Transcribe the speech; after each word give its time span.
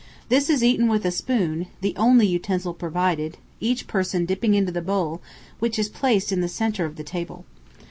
This 0.29 0.49
is 0.49 0.63
eaten 0.63 0.87
with 0.87 1.05
a 1.05 1.11
spoon, 1.11 1.67
the 1.81 1.93
only 1.95 2.25
utensil 2.25 2.73
provided, 2.73 3.37
each 3.59 3.85
person 3.85 4.25
dipping 4.25 4.55
into 4.55 4.71
the 4.71 4.81
bowl, 4.81 5.21
which 5.59 5.77
is 5.77 5.89
placed 5.89 6.31
in 6.31 6.41
the 6.41 6.49
centre 6.49 6.85
of 6.85 6.95
the 6.95 7.03
table. 7.03 7.45